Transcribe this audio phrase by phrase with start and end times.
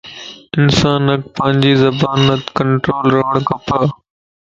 [0.61, 3.67] انسان ک پانجي زبان تَ ڪنٽرول ڪرڻ کپ